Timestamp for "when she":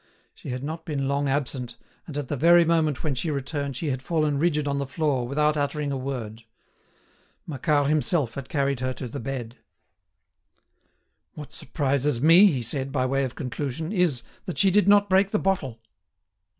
3.03-3.29